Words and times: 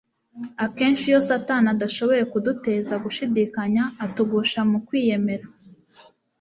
Akenshi, 0.65 1.03
iyo 1.11 1.21
Satani 1.29 1.67
adashoboye 1.75 2.23
kuduteza 2.31 2.93
gushidikanya 3.03 3.83
atugusha 4.05 4.59
mu 4.69 4.77
kwiyemera. 4.87 5.45